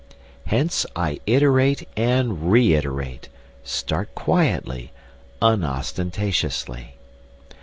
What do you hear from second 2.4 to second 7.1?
reiterate: Start quietly, unostentatiously.